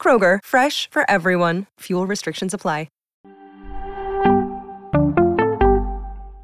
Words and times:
Kroger, 0.00 0.38
fresh 0.42 0.88
for 0.90 1.08
everyone. 1.10 1.66
Fuel 1.80 2.06
restrictions 2.06 2.54
apply. 2.54 2.88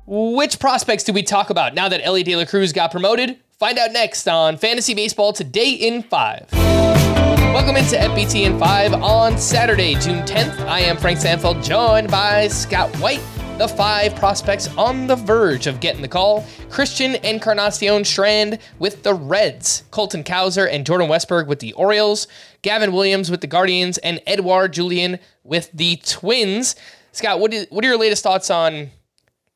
Which 0.09 0.61
prospects 0.61 1.03
do 1.03 1.13
we 1.13 1.23
talk 1.25 1.51
about 1.51 1.75
now 1.75 1.89
that 1.89 2.01
Elly 2.05 2.23
De 2.23 2.37
La 2.37 2.45
Cruz 2.45 2.73
got 2.73 2.93
promoted? 2.93 3.41
Find 3.59 3.77
out 3.77 3.91
next 3.91 4.29
on 4.29 4.57
Fantasy 4.57 4.95
Baseball 4.95 5.33
Today 5.33 5.71
in 5.71 6.05
5. 6.05 6.49
Welcome 6.53 7.77
into 7.77 7.97
FBT 7.97 8.45
in 8.45 8.59
5 8.59 8.95
on 8.95 9.37
Saturday, 9.37 9.95
June 9.95 10.23
10th. 10.23 10.61
I 10.67 10.81
am 10.81 10.97
Frank 10.97 11.19
Stampfl, 11.19 11.65
joined 11.65 12.09
by 12.09 12.47
Scott 12.49 12.95
White. 12.99 13.21
The 13.59 13.67
five 13.67 14.15
prospects 14.15 14.69
on 14.77 15.07
the 15.07 15.17
verge 15.17 15.67
of 15.67 15.81
getting 15.81 16.03
the 16.03 16.09
call 16.09 16.45
Christian 16.69 17.15
Encarnacion 17.15 18.05
Strand 18.05 18.59
with 18.79 19.03
the 19.03 19.15
Reds, 19.15 19.85
Colton 19.91 20.23
Cowser 20.23 20.69
and 20.71 20.85
Jordan 20.85 21.09
Westburg 21.09 21.47
with 21.47 21.61
the 21.61 21.73
Orioles, 21.73 22.29
Gavin 22.61 22.93
Williams 22.93 23.31
with 23.31 23.41
the 23.41 23.47
Guardians, 23.47 23.97
and 23.97 24.21
Edouard 24.27 24.75
Julien 24.75 25.19
with 25.43 25.71
the 25.73 25.97
Twins. 26.05 26.77
Scott, 27.13 27.41
what, 27.41 27.55
is, 27.55 27.67
what 27.71 27.83
are 27.83 27.89
your 27.89 27.99
latest 27.99 28.23
thoughts 28.23 28.51
on 28.51 28.91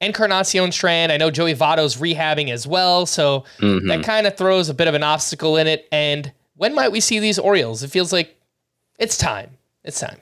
Encarnacion 0.00 0.72
Strand. 0.72 1.12
I 1.12 1.18
know 1.18 1.30
Joey 1.30 1.54
Votto's 1.54 1.96
rehabbing 1.96 2.48
as 2.50 2.66
well, 2.66 3.04
so 3.04 3.44
mm-hmm. 3.58 3.86
that 3.88 4.02
kind 4.02 4.26
of 4.26 4.34
throws 4.34 4.70
a 4.70 4.74
bit 4.74 4.88
of 4.88 4.94
an 4.94 5.02
obstacle 5.02 5.58
in 5.58 5.66
it. 5.66 5.86
And 5.92 6.32
when 6.56 6.74
might 6.74 6.90
we 6.90 7.00
see 7.00 7.18
these 7.18 7.38
Orioles? 7.38 7.82
It 7.82 7.88
feels 7.88 8.14
like 8.14 8.40
it's 8.98 9.18
time. 9.18 9.58
It's 9.84 10.00
time. 10.00 10.16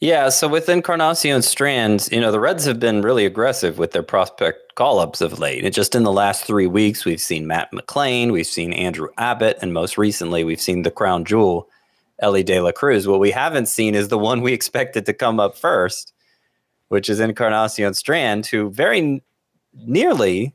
Yeah, 0.00 0.28
so 0.28 0.46
with 0.46 0.68
Encarnacion 0.68 1.42
Strand, 1.42 2.08
you 2.12 2.20
know, 2.20 2.30
the 2.30 2.38
Reds 2.38 2.64
have 2.66 2.78
been 2.78 3.02
really 3.02 3.26
aggressive 3.26 3.78
with 3.78 3.90
their 3.90 4.02
prospect 4.04 4.76
call 4.76 5.00
ups 5.00 5.20
of 5.20 5.40
late. 5.40 5.64
And 5.64 5.74
just 5.74 5.96
in 5.96 6.04
the 6.04 6.12
last 6.12 6.44
three 6.44 6.68
weeks, 6.68 7.04
we've 7.04 7.20
seen 7.20 7.48
Matt 7.48 7.72
McLain, 7.72 8.30
we've 8.30 8.46
seen 8.46 8.72
Andrew 8.72 9.08
Abbott, 9.18 9.58
and 9.60 9.74
most 9.74 9.98
recently, 9.98 10.44
we've 10.44 10.60
seen 10.60 10.82
the 10.82 10.92
crown 10.92 11.24
jewel, 11.24 11.68
Elly 12.20 12.44
De 12.44 12.60
La 12.60 12.70
Cruz. 12.70 13.08
What 13.08 13.18
we 13.18 13.32
haven't 13.32 13.66
seen 13.66 13.96
is 13.96 14.06
the 14.06 14.18
one 14.18 14.40
we 14.40 14.52
expected 14.52 15.04
to 15.06 15.12
come 15.12 15.40
up 15.40 15.58
first, 15.58 16.12
which 16.90 17.10
is 17.10 17.18
Encarnacion 17.18 17.94
Strand, 17.94 18.46
who 18.46 18.70
very 18.70 19.20
nearly, 19.74 20.54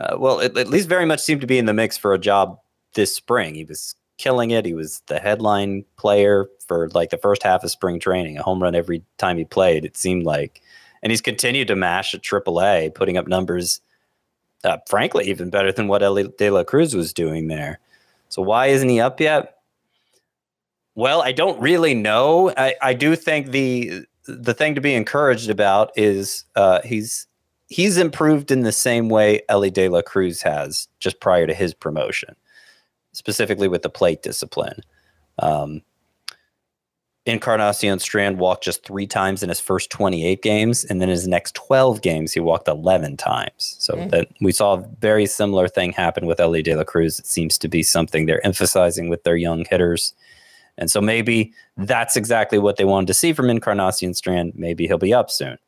uh, 0.00 0.16
well, 0.18 0.40
at, 0.40 0.58
at 0.58 0.68
least 0.68 0.88
very 0.88 1.06
much 1.06 1.20
seemed 1.20 1.40
to 1.40 1.46
be 1.46 1.58
in 1.58 1.66
the 1.66 1.72
mix 1.72 1.96
for 1.96 2.14
a 2.14 2.18
job 2.18 2.58
this 2.94 3.14
spring. 3.14 3.54
He 3.54 3.64
was 3.64 3.94
killing 4.18 4.50
it. 4.50 4.64
He 4.64 4.74
was 4.74 5.02
the 5.06 5.18
headline 5.18 5.84
player 5.96 6.46
for 6.66 6.88
like 6.90 7.10
the 7.10 7.18
first 7.18 7.42
half 7.42 7.64
of 7.64 7.70
spring 7.70 8.00
training, 8.00 8.38
a 8.38 8.42
home 8.42 8.62
run 8.62 8.74
every 8.74 9.02
time 9.18 9.38
he 9.38 9.44
played, 9.44 9.84
it 9.84 9.96
seemed 9.96 10.24
like. 10.24 10.62
And 11.02 11.12
he's 11.12 11.20
continued 11.20 11.68
to 11.68 11.76
mash 11.76 12.14
at 12.14 12.22
AAA, 12.22 12.94
putting 12.94 13.16
up 13.16 13.28
numbers, 13.28 13.80
uh, 14.64 14.78
frankly, 14.88 15.28
even 15.28 15.50
better 15.50 15.70
than 15.70 15.88
what 15.88 16.02
Elly 16.02 16.28
De 16.38 16.50
La 16.50 16.64
Cruz 16.64 16.94
was 16.94 17.12
doing 17.12 17.48
there. 17.48 17.78
So 18.28 18.42
why 18.42 18.66
isn't 18.66 18.88
he 18.88 19.00
up 19.00 19.20
yet? 19.20 19.56
Well, 20.94 21.22
I 21.22 21.32
don't 21.32 21.60
really 21.60 21.94
know. 21.94 22.52
I, 22.56 22.74
I 22.82 22.94
do 22.94 23.14
think 23.16 23.50
the 23.50 24.06
the 24.24 24.54
thing 24.54 24.74
to 24.74 24.80
be 24.80 24.94
encouraged 24.94 25.50
about 25.50 25.92
is 25.96 26.44
uh, 26.56 26.80
he's 26.84 27.26
he's 27.68 27.98
improved 27.98 28.50
in 28.50 28.62
the 28.62 28.72
same 28.72 29.08
way 29.08 29.42
Elly 29.48 29.70
De 29.70 29.88
La 29.88 30.02
Cruz 30.02 30.42
has 30.42 30.88
just 30.98 31.20
prior 31.20 31.46
to 31.46 31.54
his 31.54 31.74
promotion, 31.74 32.34
specifically 33.16 33.66
with 33.66 33.82
the 33.82 33.88
plate 33.88 34.22
discipline. 34.22 34.80
Um, 35.38 35.82
Encarnacion 37.24 37.98
Strand 37.98 38.38
walked 38.38 38.62
just 38.62 38.84
three 38.84 39.06
times 39.06 39.42
in 39.42 39.48
his 39.48 39.58
first 39.58 39.90
28 39.90 40.42
games, 40.42 40.84
and 40.84 41.00
then 41.00 41.08
his 41.08 41.26
next 41.26 41.54
12 41.56 42.00
games 42.02 42.32
he 42.32 42.40
walked 42.40 42.68
11 42.68 43.16
times. 43.16 43.76
So 43.80 43.94
mm. 43.94 44.10
that 44.10 44.28
we 44.40 44.52
saw 44.52 44.74
a 44.74 44.88
very 45.00 45.26
similar 45.26 45.66
thing 45.66 45.92
happen 45.92 46.26
with 46.26 46.38
Elly 46.38 46.62
De 46.62 46.76
La 46.76 46.84
Cruz. 46.84 47.18
It 47.18 47.26
seems 47.26 47.58
to 47.58 47.68
be 47.68 47.82
something 47.82 48.26
they're 48.26 48.46
emphasizing 48.46 49.08
with 49.08 49.24
their 49.24 49.36
young 49.36 49.64
hitters. 49.68 50.14
And 50.78 50.88
so 50.90 51.00
maybe 51.00 51.52
that's 51.76 52.16
exactly 52.16 52.58
what 52.58 52.76
they 52.76 52.84
wanted 52.84 53.08
to 53.08 53.14
see 53.14 53.32
from 53.32 53.50
Encarnacion 53.50 54.14
Strand. 54.14 54.52
Maybe 54.54 54.86
he'll 54.86 54.98
be 54.98 55.14
up 55.14 55.30
soon. 55.30 55.58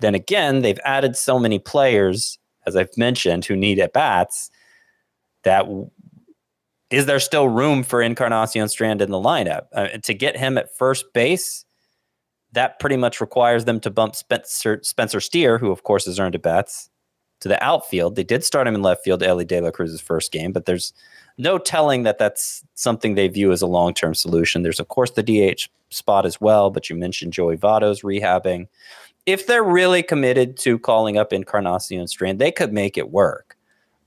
Then 0.00 0.16
again, 0.16 0.62
they've 0.62 0.80
added 0.84 1.16
so 1.16 1.38
many 1.38 1.60
players, 1.60 2.38
as 2.66 2.74
I've 2.74 2.96
mentioned, 2.96 3.44
who 3.44 3.54
need 3.54 3.78
at 3.78 3.92
bats 3.92 4.50
that 5.44 5.66
is 6.90 7.06
there 7.06 7.20
still 7.20 7.48
room 7.48 7.82
for 7.82 8.02
Encarnacion 8.02 8.68
Strand 8.68 9.02
in 9.02 9.10
the 9.10 9.18
lineup? 9.18 9.66
Uh, 9.72 9.88
to 10.02 10.14
get 10.14 10.36
him 10.36 10.58
at 10.58 10.76
first 10.76 11.12
base, 11.12 11.64
that 12.52 12.78
pretty 12.78 12.96
much 12.96 13.20
requires 13.20 13.64
them 13.64 13.80
to 13.80 13.90
bump 13.90 14.14
Spencer, 14.14 14.80
Spencer 14.82 15.20
Steer, 15.20 15.58
who 15.58 15.70
of 15.70 15.82
course 15.82 16.06
has 16.06 16.18
earned 16.18 16.34
at 16.34 16.42
bats, 16.42 16.90
to 17.40 17.48
the 17.48 17.62
outfield. 17.62 18.16
They 18.16 18.24
did 18.24 18.44
start 18.44 18.66
him 18.66 18.74
in 18.74 18.82
left 18.82 19.04
field, 19.04 19.22
Elly 19.22 19.44
De 19.44 19.60
La 19.60 19.70
Cruz's 19.70 20.00
first 20.00 20.32
game, 20.32 20.52
but 20.52 20.64
there's 20.64 20.92
no 21.36 21.58
telling 21.58 22.04
that 22.04 22.18
that's 22.18 22.64
something 22.74 23.14
they 23.14 23.28
view 23.28 23.52
as 23.52 23.60
a 23.60 23.66
long 23.66 23.92
term 23.92 24.14
solution. 24.14 24.62
There's, 24.62 24.80
of 24.80 24.88
course, 24.88 25.10
the 25.10 25.22
DH 25.22 25.68
spot 25.90 26.26
as 26.26 26.40
well, 26.40 26.70
but 26.70 26.88
you 26.88 26.96
mentioned 26.96 27.32
Joey 27.32 27.56
Votto's 27.56 28.02
rehabbing. 28.02 28.68
If 29.26 29.46
they're 29.46 29.64
really 29.64 30.02
committed 30.02 30.56
to 30.58 30.78
calling 30.78 31.18
up 31.18 31.32
Encarnacion 31.32 32.06
Strand, 32.08 32.38
they 32.38 32.52
could 32.52 32.72
make 32.72 32.96
it 32.96 33.10
work, 33.10 33.53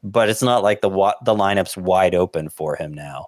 but 0.04 0.30
it's 0.30 0.44
not 0.44 0.64
like 0.64 0.82
the 0.82 0.90
the 1.24 1.36
lineup's 1.36 1.78
wide 1.78 2.16
open 2.16 2.50
for 2.50 2.76
him 2.76 2.94
now. 2.94 3.28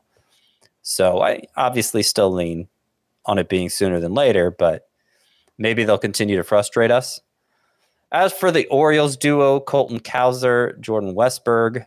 So 0.82 1.22
I 1.22 1.44
obviously 1.56 2.04
still 2.04 2.32
lean 2.32 2.68
on 3.26 3.38
it 3.38 3.50
being 3.50 3.70
sooner 3.70 4.00
than 4.00 4.14
later, 4.14 4.50
but 4.52 4.88
maybe 5.58 5.84
they'll 5.84 5.98
continue 5.98 6.38
to 6.38 6.44
frustrate 6.44 6.92
us. 6.92 7.22
As 8.12 8.34
for 8.34 8.52
the 8.52 8.66
Orioles 8.68 9.16
duo, 9.16 9.60
Colton 9.60 10.00
Cowser, 10.00 10.80
Jordan 10.80 11.14
Westburg, 11.14 11.86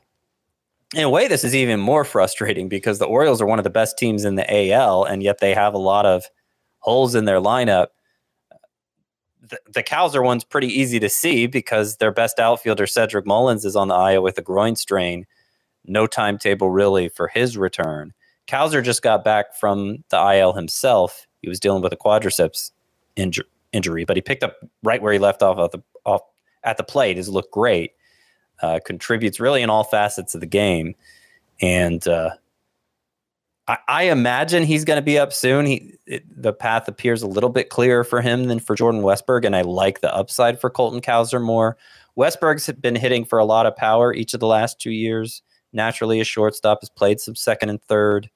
in 0.94 1.02
a 1.02 1.10
way, 1.10 1.26
this 1.26 1.42
is 1.42 1.54
even 1.54 1.80
more 1.80 2.04
frustrating 2.04 2.68
because 2.68 2.98
the 2.98 3.06
Orioles 3.06 3.40
are 3.40 3.46
one 3.46 3.58
of 3.58 3.64
the 3.64 3.70
best 3.70 3.98
teams 3.98 4.24
in 4.24 4.36
the 4.36 4.72
AL, 4.72 5.04
and 5.04 5.22
yet 5.22 5.38
they 5.40 5.54
have 5.54 5.74
a 5.74 5.78
lot 5.78 6.06
of 6.06 6.24
holes 6.78 7.14
in 7.14 7.24
their 7.24 7.40
lineup. 7.40 7.88
The, 9.48 9.58
the 9.68 10.22
one's 10.22 10.44
pretty 10.44 10.68
easy 10.68 11.00
to 11.00 11.08
see 11.08 11.46
because 11.46 11.96
their 11.96 12.12
best 12.12 12.38
outfielder, 12.38 12.86
Cedric 12.86 13.26
Mullins, 13.26 13.64
is 13.64 13.74
on 13.74 13.88
the 13.88 13.94
IL 13.94 14.22
with 14.22 14.38
a 14.38 14.42
groin 14.42 14.76
strain. 14.76 15.26
No 15.84 16.06
timetable 16.06 16.70
really 16.70 17.08
for 17.08 17.28
his 17.28 17.56
return. 17.56 18.12
Cowser 18.46 18.82
just 18.82 19.02
got 19.02 19.24
back 19.24 19.56
from 19.56 20.04
the 20.10 20.36
IL 20.36 20.52
himself. 20.52 21.26
He 21.40 21.48
was 21.48 21.58
dealing 21.58 21.82
with 21.82 21.92
a 21.92 21.96
quadriceps 21.96 22.70
inju- 23.16 23.42
injury, 23.72 24.04
but 24.04 24.16
he 24.16 24.22
picked 24.22 24.44
up 24.44 24.56
right 24.82 25.02
where 25.02 25.12
he 25.12 25.18
left 25.18 25.42
off, 25.42 25.72
the, 25.72 25.82
off 26.04 26.22
at 26.62 26.76
the 26.76 26.84
plate. 26.84 27.16
Has 27.16 27.28
looked 27.28 27.50
great 27.50 27.92
uh, 28.62 28.78
contributes 28.84 29.40
really 29.40 29.60
in 29.60 29.68
all 29.68 29.84
facets 29.84 30.34
of 30.34 30.40
the 30.40 30.46
game. 30.46 30.94
And 31.60 32.06
uh, 32.08 32.30
I, 33.68 33.78
I, 33.86 34.02
imagine 34.04 34.64
he's 34.64 34.84
going 34.84 34.96
to 34.96 35.02
be 35.02 35.18
up 35.18 35.32
soon. 35.32 35.66
He 35.66 35.94
it, 36.06 36.24
the 36.42 36.52
path 36.52 36.88
appears 36.88 37.22
a 37.22 37.28
little 37.28 37.50
bit 37.50 37.68
clearer 37.68 38.02
for 38.02 38.20
him 38.20 38.44
than 38.44 38.58
for 38.58 38.74
Jordan 38.74 39.02
Westburg, 39.02 39.44
and 39.44 39.54
I 39.54 39.62
like 39.62 40.00
the 40.00 40.14
upside 40.14 40.60
for 40.60 40.68
Colton 40.68 41.00
Cowser 41.00 41.40
more. 41.40 41.76
Westburg's 42.16 42.70
been 42.80 42.96
hitting 42.96 43.24
for 43.24 43.38
a 43.38 43.44
lot 43.44 43.66
of 43.66 43.76
power 43.76 44.12
each 44.12 44.34
of 44.34 44.40
the 44.40 44.46
last 44.46 44.80
two 44.80 44.90
years. 44.90 45.42
Naturally, 45.72 46.20
a 46.20 46.24
shortstop 46.24 46.80
has 46.82 46.90
played 46.90 47.20
some 47.20 47.34
second 47.34 47.70
and 47.70 47.82
third. 47.82 48.30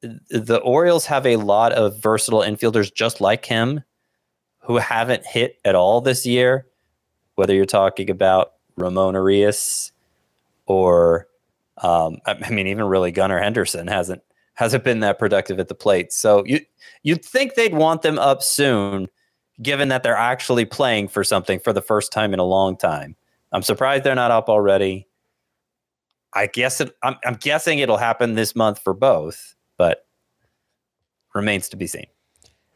The 0.00 0.60
Orioles 0.64 1.06
have 1.06 1.26
a 1.26 1.36
lot 1.36 1.72
of 1.72 2.00
versatile 2.00 2.40
infielders 2.40 2.94
just 2.94 3.20
like 3.20 3.44
him 3.44 3.82
who 4.60 4.78
haven't 4.78 5.26
hit 5.26 5.56
at 5.64 5.74
all 5.74 6.00
this 6.00 6.24
year. 6.24 6.66
Whether 7.34 7.54
you're 7.54 7.66
talking 7.66 8.08
about 8.08 8.52
Ramon 8.76 9.14
Urias 9.14 9.92
or 10.66 11.26
um, 11.82 12.18
I 12.26 12.50
mean, 12.50 12.66
even 12.66 12.84
really 12.84 13.10
Gunnar 13.10 13.40
Henderson 13.40 13.86
hasn't 13.86 14.22
hasn't 14.54 14.84
been 14.84 15.00
that 15.00 15.18
productive 15.18 15.58
at 15.58 15.68
the 15.68 15.74
plate. 15.74 16.12
So 16.12 16.44
you 16.44 16.60
you'd 17.02 17.24
think 17.24 17.54
they'd 17.54 17.74
want 17.74 18.02
them 18.02 18.18
up 18.18 18.42
soon, 18.42 19.08
given 19.62 19.88
that 19.88 20.02
they're 20.02 20.16
actually 20.16 20.64
playing 20.64 21.08
for 21.08 21.24
something 21.24 21.58
for 21.58 21.72
the 21.72 21.82
first 21.82 22.12
time 22.12 22.34
in 22.34 22.40
a 22.40 22.44
long 22.44 22.76
time. 22.76 23.16
I'm 23.52 23.62
surprised 23.62 24.04
they're 24.04 24.14
not 24.14 24.30
up 24.30 24.48
already. 24.48 25.08
I 26.32 26.46
guess 26.46 26.80
it, 26.80 26.94
I'm, 27.02 27.16
I'm 27.24 27.34
guessing 27.34 27.80
it'll 27.80 27.96
happen 27.96 28.34
this 28.34 28.54
month 28.54 28.78
for 28.78 28.94
both, 28.94 29.56
but 29.76 30.06
remains 31.34 31.68
to 31.70 31.76
be 31.76 31.86
seen. 31.86 32.06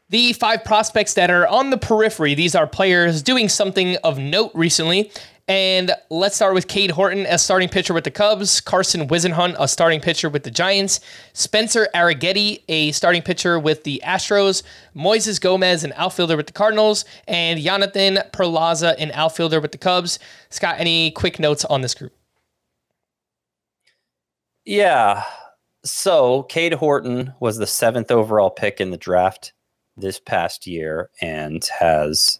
The 0.09 0.33
five 0.33 0.63
prospects 0.63 1.13
that 1.15 1.31
are 1.31 1.47
on 1.47 1.69
the 1.69 1.77
periphery, 1.77 2.35
these 2.35 2.53
are 2.53 2.67
players 2.67 3.21
doing 3.21 3.49
something 3.49 3.95
of 4.03 4.19
note 4.19 4.51
recently. 4.53 5.11
And 5.47 5.91
let's 6.09 6.35
start 6.35 6.55
with 6.55 6.67
Cade 6.67 6.91
Horton 6.91 7.27
as 7.27 7.43
starting 7.43 7.69
pitcher 7.69 7.93
with 7.93 8.03
the 8.03 8.11
Cubs, 8.11 8.59
Carson 8.59 9.07
Whisenhunt, 9.07 9.55
a 9.59 9.67
starting 9.67 10.01
pitcher 10.01 10.27
with 10.27 10.43
the 10.43 10.49
Giants, 10.49 10.99
Spencer 11.33 11.87
Arrighetti, 11.93 12.63
a 12.67 12.91
starting 12.93 13.21
pitcher 13.21 13.59
with 13.59 13.83
the 13.83 14.01
Astros, 14.03 14.63
Moises 14.95 15.39
Gomez, 15.39 15.83
an 15.83 15.93
outfielder 15.97 16.35
with 16.35 16.47
the 16.47 16.53
Cardinals, 16.53 17.05
and 17.27 17.59
Jonathan 17.59 18.19
Perlaza, 18.33 18.95
an 18.97 19.11
outfielder 19.11 19.61
with 19.61 19.71
the 19.71 19.77
Cubs. 19.77 20.17
Scott, 20.49 20.77
any 20.79 21.11
quick 21.11 21.39
notes 21.39 21.63
on 21.65 21.81
this 21.81 21.93
group? 21.93 22.13
Yeah. 24.65 25.23
So 25.83 26.41
Cade 26.43 26.73
Horton 26.73 27.35
was 27.39 27.57
the 27.57 27.67
seventh 27.67 28.09
overall 28.09 28.49
pick 28.49 28.81
in 28.81 28.89
the 28.89 28.97
draft 28.97 29.53
this 29.95 30.19
past 30.19 30.65
year 30.65 31.11
and 31.21 31.63
has 31.79 32.39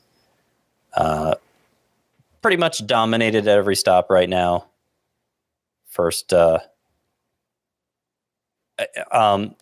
uh, 0.98 1.36
pretty 2.46 2.58
much 2.58 2.86
dominated 2.86 3.48
at 3.48 3.58
every 3.58 3.76
stop 3.76 4.08
right 4.12 4.30
now. 4.30 4.68
First, 5.88 6.32
uh, 6.32 6.60
um, 9.12 9.56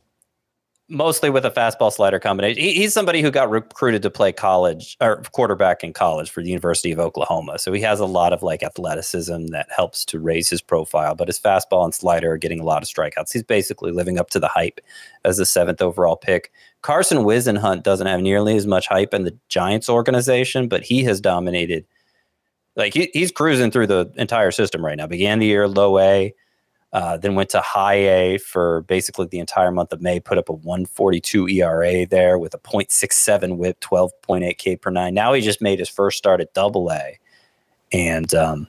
mostly 0.89 1.29
with 1.29 1.45
a 1.45 1.49
fastball 1.49 1.93
slider 1.93 2.19
combination. 2.19 2.61
He, 2.61 2.73
he's 2.73 2.93
somebody 2.93 3.21
who 3.21 3.31
got 3.31 3.49
recruited 3.49 4.01
to 4.01 4.09
play 4.09 4.33
college 4.33 4.97
or 4.99 5.21
quarterback 5.31 5.81
in 5.81 5.93
college 5.93 6.29
for 6.29 6.43
the 6.43 6.49
University 6.49 6.91
of 6.91 6.99
Oklahoma. 6.99 7.57
So 7.57 7.71
he 7.71 7.79
has 7.83 8.01
a 8.01 8.05
lot 8.05 8.33
of 8.33 8.43
like 8.43 8.63
athleticism 8.63 9.45
that 9.51 9.67
helps 9.73 10.03
to 10.03 10.19
raise 10.19 10.49
his 10.49 10.61
profile, 10.61 11.15
but 11.15 11.29
his 11.29 11.39
fastball 11.39 11.85
and 11.85 11.95
slider 11.95 12.33
are 12.33 12.37
getting 12.37 12.59
a 12.59 12.65
lot 12.65 12.83
of 12.83 12.89
strikeouts. 12.89 13.31
He's 13.31 13.43
basically 13.43 13.93
living 13.93 14.19
up 14.19 14.29
to 14.31 14.41
the 14.41 14.49
hype 14.49 14.81
as 15.23 15.37
the 15.37 15.45
seventh 15.45 15.81
overall 15.81 16.17
pick. 16.17 16.51
Carson 16.81 17.19
Whisenhunt 17.19 17.83
doesn't 17.83 18.07
have 18.07 18.19
nearly 18.19 18.57
as 18.57 18.67
much 18.67 18.87
hype 18.87 19.13
in 19.13 19.23
the 19.23 19.37
Giants 19.47 19.87
organization, 19.87 20.67
but 20.67 20.83
he 20.83 21.05
has 21.05 21.21
dominated. 21.21 21.85
Like 22.75 22.93
he, 22.93 23.09
he's 23.13 23.31
cruising 23.31 23.71
through 23.71 23.87
the 23.87 24.11
entire 24.15 24.51
system 24.51 24.83
right 24.83 24.97
now. 24.97 25.07
Began 25.07 25.39
the 25.39 25.45
year 25.45 25.67
low 25.67 25.99
A, 25.99 26.33
uh, 26.91 27.17
then 27.17 27.35
went 27.35 27.49
to 27.51 27.61
high 27.61 27.95
A 27.95 28.37
for 28.37 28.81
basically 28.81 29.27
the 29.27 29.39
entire 29.39 29.71
month 29.71 29.93
of 29.93 30.01
May, 30.01 30.19
put 30.19 30.37
up 30.37 30.49
a 30.49 30.53
142 30.53 31.47
ERA 31.49 32.05
there 32.07 32.37
with 32.37 32.53
a 32.53 32.59
0.67 32.59 33.57
whip, 33.57 33.79
12.8 33.79 34.57
K 34.57 34.75
per 34.75 34.89
nine. 34.89 35.13
Now 35.13 35.33
he 35.33 35.41
just 35.41 35.61
made 35.61 35.79
his 35.79 35.89
first 35.89 36.17
start 36.17 36.41
at 36.41 36.53
double 36.53 36.91
A 36.91 37.19
and 37.93 38.33
um, 38.33 38.67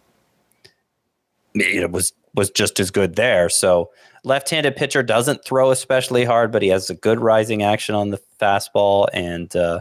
it 1.54 1.90
was 1.90 2.12
was 2.34 2.50
just 2.50 2.80
as 2.80 2.90
good 2.90 3.14
there. 3.14 3.48
So 3.48 3.90
left-handed 4.24 4.76
pitcher 4.76 5.02
doesn't 5.02 5.44
throw 5.44 5.70
especially 5.70 6.24
hard, 6.24 6.50
but 6.50 6.62
he 6.62 6.68
has 6.68 6.90
a 6.90 6.94
good 6.94 7.20
rising 7.20 7.62
action 7.62 7.94
on 7.94 8.10
the 8.10 8.20
fastball 8.40 9.06
and 9.12 9.54
uh, 9.54 9.80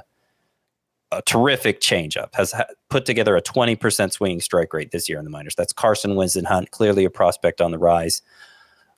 a 1.17 1.21
terrific 1.23 1.81
changeup. 1.81 2.33
Has 2.33 2.53
put 2.89 3.05
together 3.05 3.35
a 3.35 3.41
20% 3.41 4.11
swinging 4.11 4.41
strike 4.41 4.73
rate 4.73 4.91
this 4.91 5.07
year 5.07 5.17
in 5.17 5.25
the 5.25 5.31
minors. 5.31 5.55
That's 5.55 5.73
Carson 5.73 6.15
Whisenhunt, 6.15 6.71
clearly 6.71 7.05
a 7.05 7.09
prospect 7.09 7.61
on 7.61 7.71
the 7.71 7.77
rise. 7.77 8.21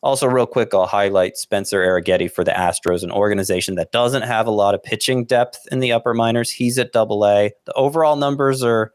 Also, 0.03 0.27
real 0.27 0.45
quick, 0.45 0.73
I'll 0.73 0.85
highlight 0.85 1.35
Spencer 1.35 1.81
Arrighetti 1.83 2.31
for 2.31 2.43
the 2.43 2.51
Astros, 2.51 3.03
an 3.03 3.11
organization 3.11 3.73
that 3.75 3.91
doesn't 3.91 4.21
have 4.21 4.45
a 4.45 4.51
lot 4.51 4.75
of 4.75 4.83
pitching 4.83 5.25
depth 5.25 5.67
in 5.71 5.79
the 5.79 5.91
upper 5.91 6.13
minors. 6.13 6.51
He's 6.51 6.77
at 6.77 6.91
Double 6.91 7.25
A. 7.25 7.51
The 7.65 7.73
overall 7.73 8.15
numbers 8.15 8.61
are, 8.61 8.93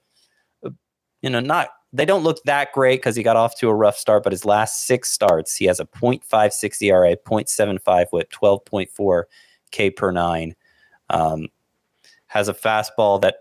you 1.21 1.31
know, 1.31 1.41
not 1.41 1.71
they 1.93 2.05
don't 2.05 2.23
look 2.23 2.43
that 2.45 2.73
great 2.73 3.01
because 3.01 3.17
he 3.17 3.23
got 3.23 3.37
off 3.37 3.59
to 3.59 3.69
a 3.69 3.75
rough 3.75 3.97
start, 3.97 4.23
but 4.23 4.33
his 4.33 4.45
last 4.45 4.87
six 4.87 5.11
starts, 5.11 5.57
he 5.57 5.65
has 5.65 5.81
a 5.81 5.87
0.56 5.87 6.83
ERA, 6.83 7.17
0.75 7.17 8.07
whip, 8.13 8.31
12.4 8.31 9.25
K 9.73 9.91
per 9.91 10.13
nine. 10.13 10.55
Um, 11.09 11.49
has 12.31 12.49
a 12.49 12.55
fastball 12.55 13.21
that 13.21 13.35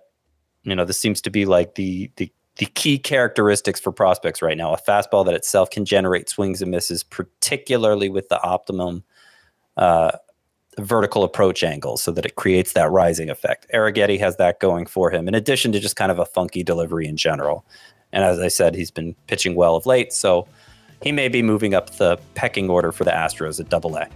you 0.64 0.76
know 0.76 0.84
this 0.84 1.00
seems 1.00 1.22
to 1.22 1.30
be 1.30 1.46
like 1.46 1.76
the 1.76 2.12
the 2.18 2.32
the 2.58 2.66
key 2.66 2.98
characteristics 2.98 3.80
for 3.80 3.92
prospects 3.92 4.42
right 4.42 4.58
now. 4.58 4.74
A 4.74 4.82
fastball 4.82 5.24
that 5.26 5.34
itself 5.34 5.70
can 5.70 5.86
generate 5.86 6.28
swings 6.28 6.62
and 6.62 6.70
misses, 6.70 7.04
particularly 7.04 8.10
with 8.10 8.28
the 8.28 8.42
optimum 8.42 9.04
uh, 9.78 10.12
vertical 10.80 11.24
approach 11.24 11.64
angle, 11.64 11.98
so 11.98 12.12
that 12.12 12.26
it 12.26 12.36
creates 12.36 12.74
that 12.74 12.92
rising 12.92 13.30
effect. 13.30 13.68
Arrighetti 13.74 14.20
has 14.20 14.36
that 14.38 14.60
going 14.60 14.88
for 14.88 15.12
him, 15.12 15.28
in 15.28 15.36
addition 15.36 15.72
to 15.72 15.80
just 15.80 15.96
kind 15.96 16.12
of 16.12 16.20
a 16.20 16.26
funky 16.26 16.64
delivery 16.64 17.08
in 17.08 17.16
general. 17.16 17.66
And 18.12 18.26
as 18.26 18.40
I 18.40 18.48
said, 18.48 18.76
he's 18.76 18.92
been 18.92 19.16
pitching 19.28 19.56
well 19.56 19.76
of 19.76 19.86
late, 19.86 20.12
so 20.12 20.48
he 21.04 21.12
may 21.12 21.30
be 21.30 21.44
moving 21.44 21.76
up 21.76 21.92
the 21.92 22.20
pecking 22.34 22.70
order 22.70 22.92
for 22.92 23.04
the 23.04 23.12
Astros 23.12 23.60
at 23.60 23.70
Double 23.70 23.96
A. 23.96 24.10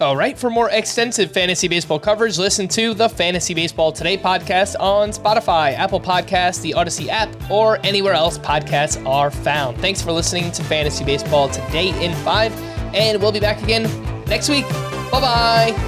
All 0.00 0.16
right, 0.16 0.38
for 0.38 0.48
more 0.48 0.70
extensive 0.70 1.32
fantasy 1.32 1.66
baseball 1.66 1.98
coverage, 1.98 2.38
listen 2.38 2.68
to 2.68 2.94
the 2.94 3.08
Fantasy 3.08 3.52
Baseball 3.52 3.90
Today 3.90 4.16
podcast 4.16 4.76
on 4.78 5.10
Spotify, 5.10 5.74
Apple 5.74 6.00
Podcasts, 6.00 6.62
the 6.62 6.70
Audacy 6.70 7.08
app, 7.08 7.28
or 7.50 7.84
anywhere 7.84 8.12
else 8.12 8.38
podcasts 8.38 9.04
are 9.04 9.32
found. 9.32 9.76
Thanks 9.78 10.00
for 10.00 10.12
listening 10.12 10.52
to 10.52 10.62
Fantasy 10.62 11.04
Baseball 11.04 11.48
Today 11.48 11.88
in 12.04 12.14
5, 12.24 12.52
and 12.94 13.20
we'll 13.20 13.32
be 13.32 13.40
back 13.40 13.60
again 13.60 13.84
next 14.26 14.48
week. 14.48 14.68
Bye 15.10 15.20
bye. 15.20 15.87